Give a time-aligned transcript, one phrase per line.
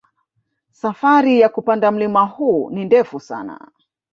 [0.71, 3.71] Safari ya kupanda mlima huu ni ndefu sana